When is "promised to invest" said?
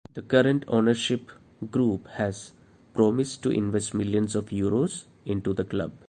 2.95-3.93